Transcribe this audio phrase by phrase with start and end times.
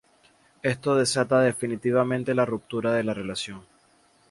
[0.63, 3.61] Esto desata definitivamente la ruptura de la relación.